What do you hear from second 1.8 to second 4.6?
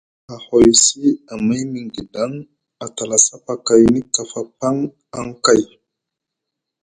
guidaŋ a tala sapakayni kafa